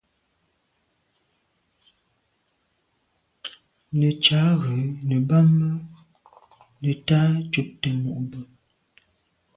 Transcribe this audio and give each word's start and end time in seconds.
Nə̀ 3.97 4.13
cǎ 4.23 4.39
ú 4.57 4.61
rə̀ 5.07 5.21
bɑ́mə́ 5.27 5.71
nə̀tâ 6.81 7.19
ncûptə̂ 7.45 7.91
mû’ 8.01 8.13
bə̀. 8.31 8.41